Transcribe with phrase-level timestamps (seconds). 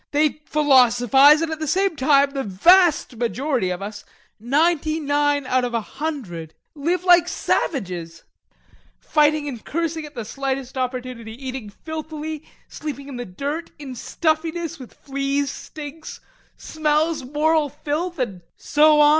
[0.09, 4.03] They philosophize, and at the same time, the vast majority of us,
[4.39, 8.23] ninety nine out of a hundred, live like savages,
[8.97, 14.79] fighting and cursing at the slightest opportunity, eating filthily, sleeping in the dirt, in stuffiness,
[14.79, 16.19] with fleas, stinks,
[16.57, 19.09] smells, moral filth, and so on...